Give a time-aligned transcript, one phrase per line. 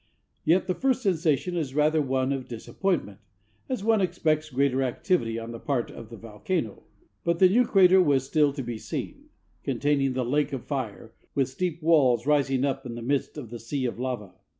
[0.43, 3.19] Yet the first sensation is rather one of disappointment,
[3.69, 6.81] as one expects greater activity on the part of the volcano;
[7.23, 9.29] but the new crater was still to be seen,
[9.63, 13.59] containing the lake of fire, with steep walls rising up in the midst of the
[13.59, 14.33] sea of lava.